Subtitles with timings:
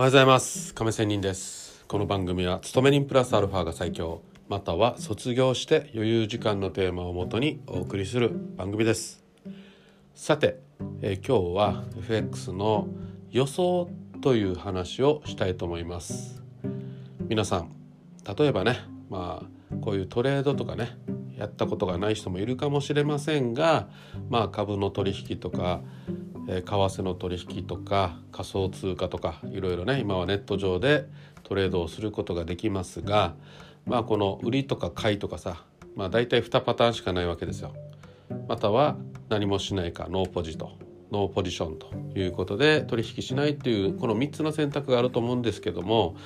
[0.00, 0.72] おはようございます。
[0.72, 1.84] 亀仙人です。
[1.86, 9.22] この番組は勤め人プラスアルファが最強または卒業して余裕時間のテーマをもとにお送りする番組です。
[10.14, 10.58] さて、
[11.02, 12.88] え今日は FX の
[13.30, 13.90] 予想
[14.22, 16.42] という話をしたいと思います。
[17.28, 17.70] 皆さん
[18.38, 18.78] 例えばね
[19.10, 20.96] まあこういうトレードとかね
[21.36, 23.90] やったことがない人もいるかもしれませんが
[24.30, 25.82] まあ株の取引とか
[26.48, 31.06] え為替の取引とか仮想通貨とかいろいろね今はネット上で
[31.42, 33.34] トレードをすることができますが
[33.86, 35.64] まあこの売りとか買いとかさ
[35.96, 37.74] まあ大体2パターンしかないわけですよ。
[38.48, 38.96] または
[39.28, 40.72] 何もしないかノーポジと
[41.10, 46.16] ノーポジションということで取引しないっていうこの3つの選択があると思うんですけども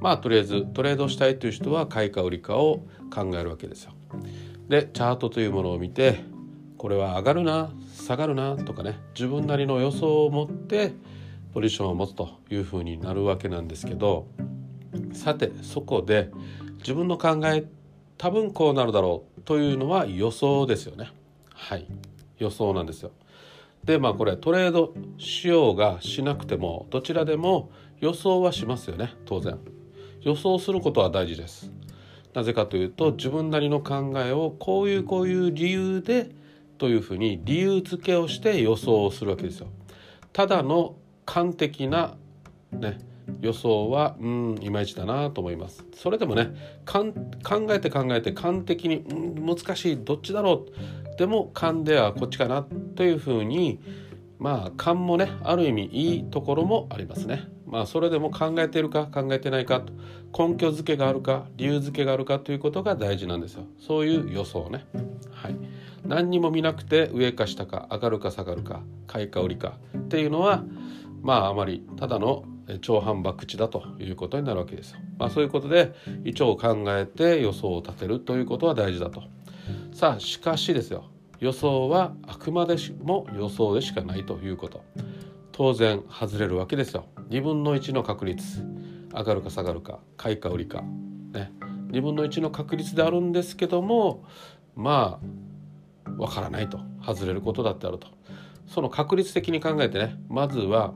[0.00, 2.80] まあとりあえずトレードしたいという人は買いか売りかを
[3.14, 3.92] 考えるわけですよ。
[4.68, 6.20] でチャートというものを見て
[6.80, 8.98] これは上がるな下がるなとかね。
[9.14, 10.94] 自分なりの予想を持って
[11.52, 14.28] ポジションを持つというふうになるわけなんですけど
[15.12, 16.30] さてそこで
[16.78, 17.66] 自分の考え
[18.16, 21.10] 多分こうなるだろうというのは予想ですよね。
[21.52, 21.86] はい。
[22.38, 23.10] 予想なんですよ。
[23.84, 29.58] でまあこれトレードしようがしなくてもどちらでも予想はしますよね当然。
[30.22, 31.70] 予想することは大事です。
[32.32, 36.39] なぜかというと自分なりの考えをこういうこういう理由で
[36.80, 39.68] というふうに理由付けをして予想をするわけですよ。
[40.32, 42.16] ただの完璧な、
[42.72, 42.98] ね、
[43.42, 45.84] 予想はうんいまいちだなと思います。
[45.94, 50.66] それでもねかん考えて考えて完璧にうん難しいどっちだろ
[51.14, 53.78] うでも勘ではこっちかなというふうに
[54.38, 57.44] まあ勘もねある意味いいところもありますね。
[57.66, 59.92] まあそれでも考えてるか考えてないかと
[60.48, 63.66] 根拠付けがあるか理由付けがあるかということが大事なんですよ。
[63.78, 64.86] そういう予想ね。
[65.42, 65.56] はい。
[66.06, 69.78] 何にも見なくて上か下か上がるか下がるか買いか売りか。
[69.96, 70.64] っていうのは
[71.22, 72.44] まああまりただの
[72.82, 74.98] 超反博打だということになるわけですよ。
[75.18, 79.22] まあそういうことで一応考えて予想を立てるということは大事だと。
[79.92, 81.04] さあしかしですよ。
[81.38, 84.84] 予想はあくまでも予想でしかないということ。
[85.52, 87.06] 当然外れるわけですよ。
[87.30, 88.64] 2分の1の確率。
[89.12, 90.82] 上がるか下がるか買いか売りか。
[91.32, 91.52] ね。
[91.90, 94.24] 2分の1の確率であるんですけども
[94.76, 95.20] ま
[96.06, 96.80] あわからないと。
[97.04, 98.08] 外れることだってあると。
[98.66, 100.16] その確率的に考えてね。
[100.28, 100.94] まずは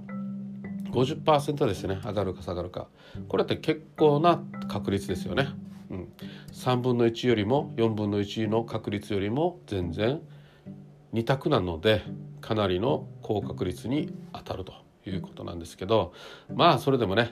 [0.91, 1.99] 50%ですね。
[2.05, 2.89] 上がるか下がるか。
[3.29, 5.49] これって結構な確率ですよね、
[5.91, 6.13] うん、
[6.53, 10.21] 3分の1よりも4分の1の確率よりも全然
[11.13, 12.03] 2択なので
[12.41, 14.73] かなりの高確率に当たると
[15.07, 16.13] いうことなんですけど。
[16.53, 17.31] まあそれでもね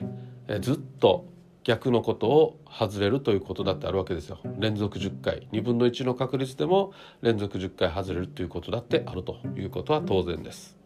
[0.61, 1.25] ずっと
[1.63, 4.39] 逆のことを外れるということだってあるわけですよ。
[4.59, 5.47] 連続10回。
[5.51, 10.77] 2分の1の確率でも連続10回外れるということだってあるということは当然です。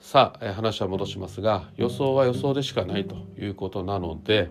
[0.00, 4.50] さあ話は戻しますが予想は予想でしかないということなので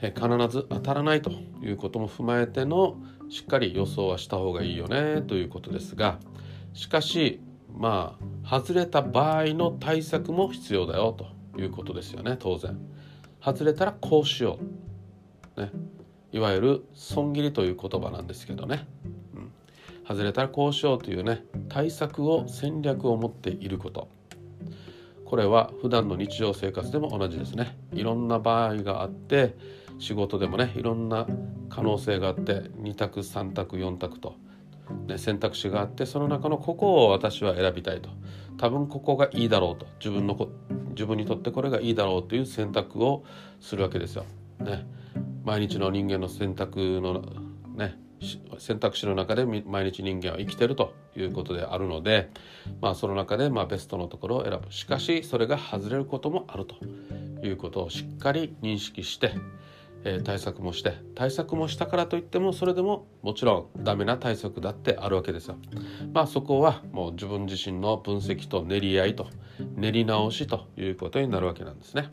[0.00, 1.30] 必ず当たらないと
[1.62, 2.96] いうことも踏まえての
[3.28, 6.18] しっかり予想はした方がいいよねということですが
[6.72, 7.40] しかし
[7.76, 12.78] まあ外れた場合の対策も必要だよということですよね当然。
[13.42, 14.58] 外れたらこうしよ
[15.56, 15.70] う、ね、
[16.32, 18.86] いわゆる損切りという言葉なんですけどね、
[19.34, 19.52] うん、
[20.06, 24.08] 外れたらこうしようというね対策を戦略を持っていること。
[25.30, 27.78] これは普段の日常生活でも同じですね。
[27.92, 29.54] いろんな場合があって
[30.00, 31.24] 仕事でもねいろんな
[31.68, 34.34] 可能性があって2択3択4択と、
[35.06, 38.10] ね、選択肢があってその中のここを私は選びたいと。
[38.60, 39.86] 多分ここがいいだろうと。
[40.00, 40.50] 自分のこ
[40.90, 43.24] 自分にとってこれがいいだろうという選択を
[43.58, 44.26] するわけですよ。
[44.58, 44.86] ね、
[45.44, 47.22] 毎日の人間の選択の
[47.74, 47.98] ね
[48.58, 52.28] 選択肢の中で毎日人間は生きてるということであるので、
[52.82, 54.70] まあ、その中でまあベストのところを選ぶ。
[54.70, 56.74] しかしそれが外れることもあると
[57.42, 59.32] いうことをしっかり認識して、
[60.04, 65.56] えー対策もして対策もしたからといってもそれでももちろんダメな対策だってあるわけですよ。
[66.12, 69.28] まあそこはもう自分自身の分析と練り合いと
[69.76, 72.08] 練り直しということになるわけなんですね。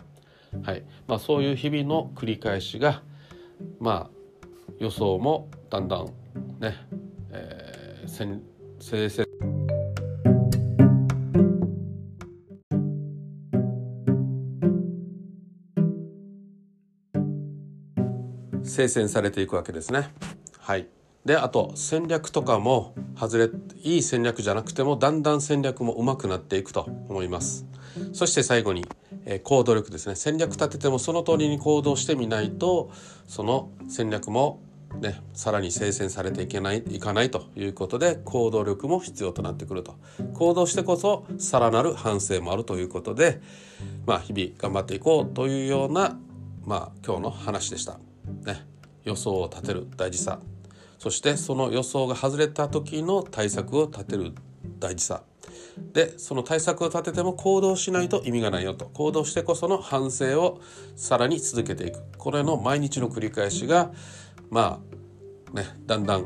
[0.63, 3.03] はいまあ、そういう日々の繰り返しが
[3.79, 4.17] まあ
[4.79, 6.06] 予想もだんだん
[6.59, 6.75] ね、
[7.31, 8.41] えー、先
[8.79, 9.26] 生
[18.67, 20.13] 精選されていくわけですね。
[20.59, 20.87] はい、
[21.25, 23.49] であと戦略とかも外れ
[23.83, 27.65] いい戦略じゃなくてもだんだん戦略も上手くなっていくと思います。
[28.13, 28.85] そして最後に、
[29.25, 32.91] え行動力ですね戦略立ててもその通りに行動してみないと
[33.27, 34.61] その戦略も
[34.99, 39.95] ね、さらに精選されていけないいかないということで行動力も必要となってくると
[40.33, 43.41] 行動してこそさらなる反省もあるということで、
[44.05, 46.17] まあ、日々頑張っていこうというような、
[46.65, 47.99] まあ、今日の話でした。
[49.07, 50.39] 予想を立てる大事さ。
[51.00, 54.33] そしてその予想が外れた時の対策を立てる
[54.80, 55.24] 大事さ。
[55.94, 58.86] でその対策を立てても行動しないと意味がないよと。
[58.88, 60.59] 行動してこその反省を
[60.95, 62.01] さらに続けていく。
[62.18, 63.92] これの毎日の繰り返しが
[64.50, 64.81] ま
[65.53, 66.25] あねだんだん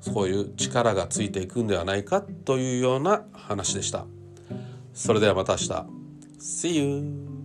[0.00, 4.06] そういう力がついていくんではないかというような話でした。
[4.94, 5.86] それではまた明日。
[6.38, 7.35] See you!